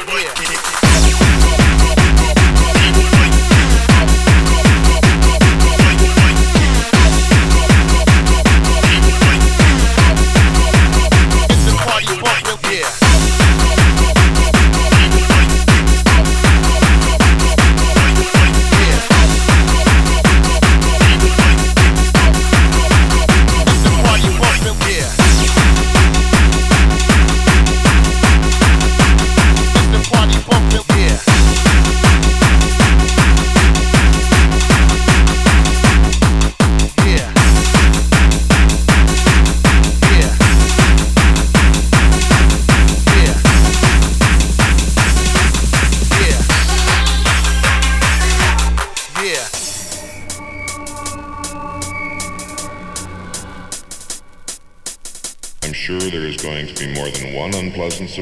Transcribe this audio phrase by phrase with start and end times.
[0.00, 0.29] Surprise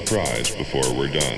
[0.00, 1.37] surprise before we're done.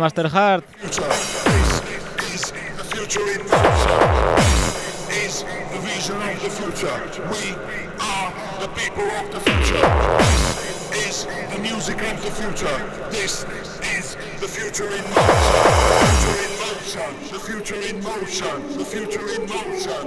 [0.00, 0.64] Master Heart.
[17.50, 17.80] future.
[17.88, 20.06] In motion this is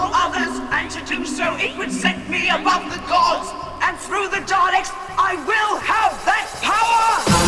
[0.00, 3.50] all others, and to do so it would set me above the gods.
[3.82, 7.39] And through the Daleks, I will have that power!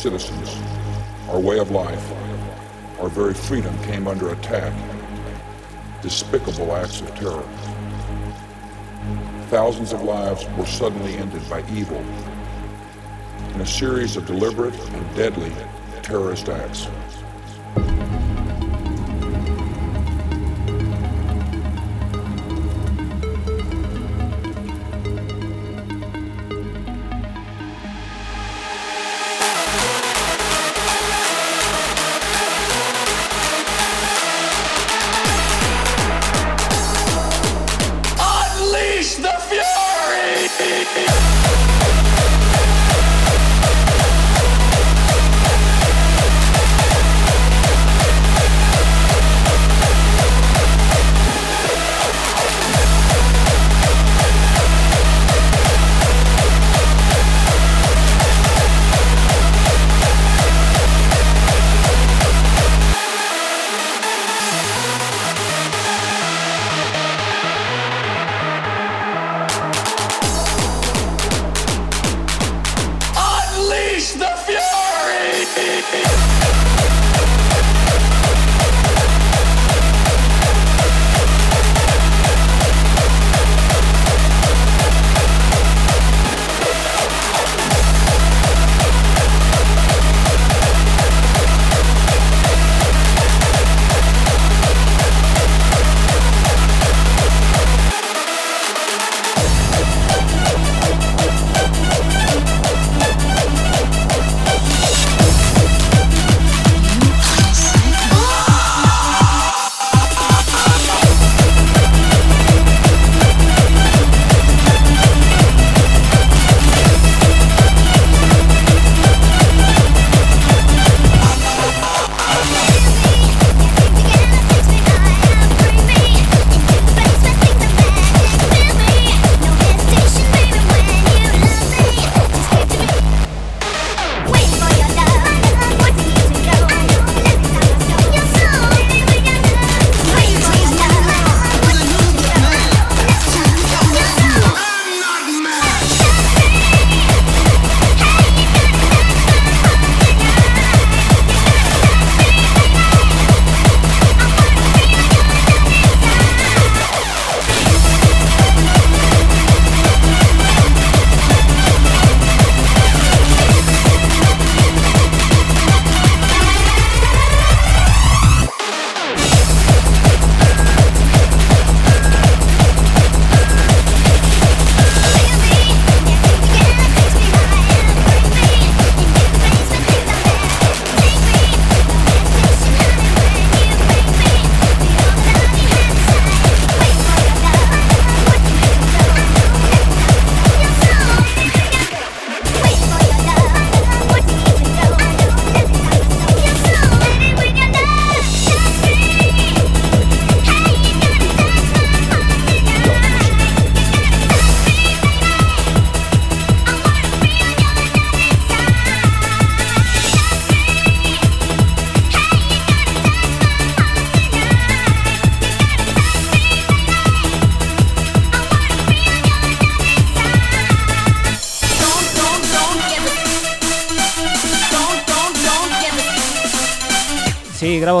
[0.00, 0.56] Citizens,
[1.28, 2.10] our way of life,
[3.00, 4.72] our very freedom came under attack.
[6.00, 7.46] Despicable acts of terror.
[9.50, 12.02] Thousands of lives were suddenly ended by evil
[13.52, 15.52] in a series of deliberate and deadly
[16.02, 16.88] terrorist acts.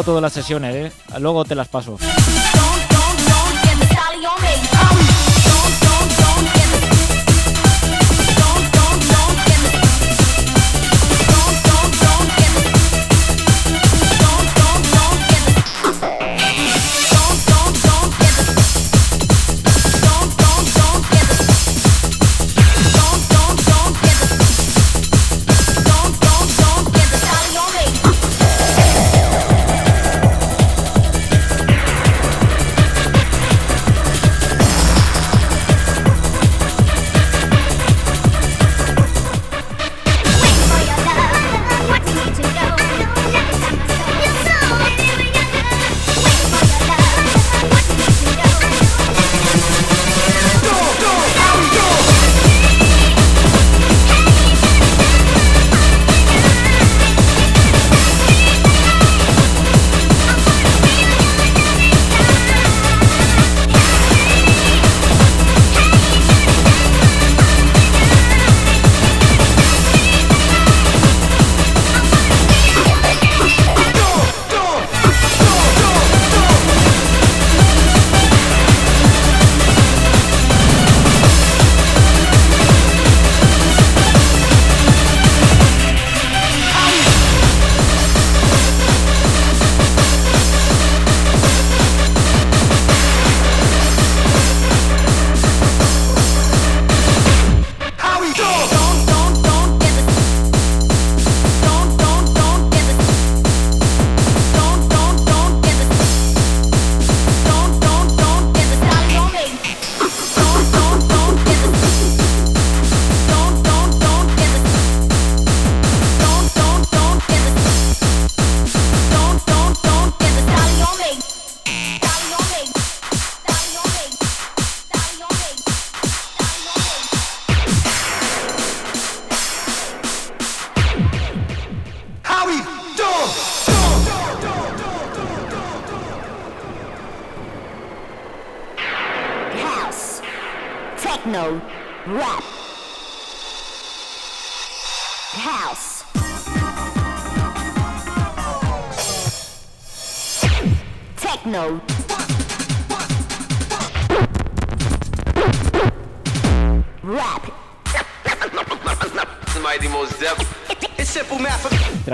[0.02, 0.92] Todas las sesiones, ¿eh?
[1.18, 1.98] Luego te las paso.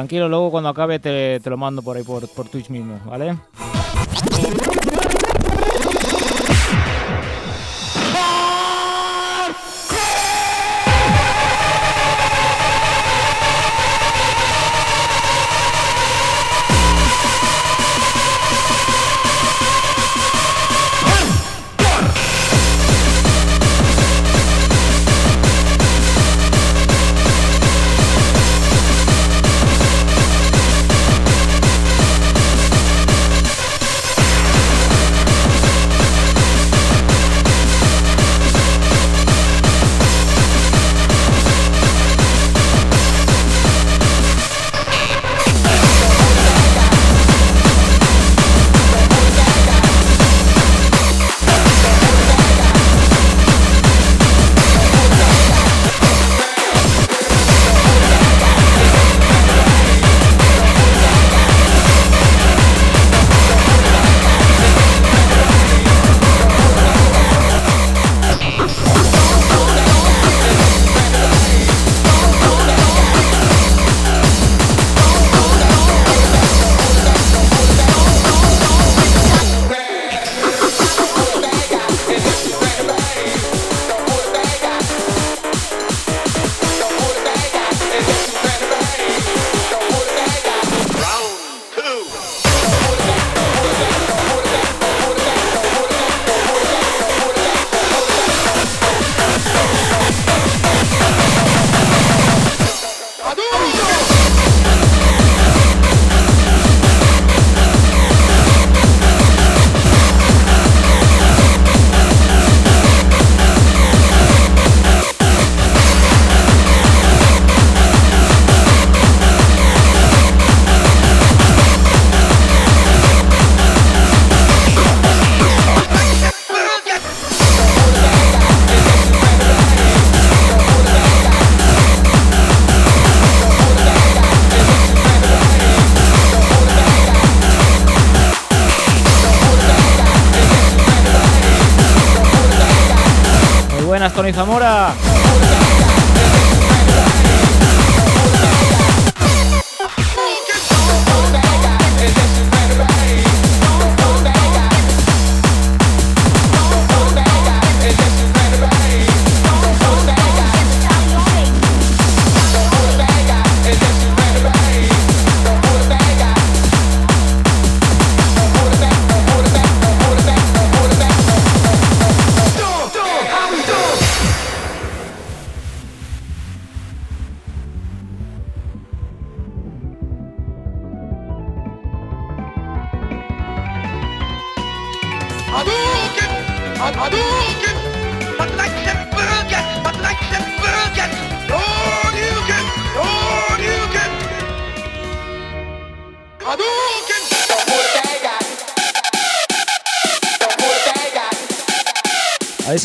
[0.07, 3.37] Tranquilo, luego cuando acabe te, te lo mando por ahí por, por Twitch mismo, ¿vale?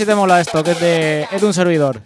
[0.02, 2.02] Si te mola esto, que es de, es de un servidor.